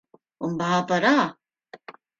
¿on 0.47 0.57
va 0.61 0.69
a 0.79 0.81
parar? 0.93 1.21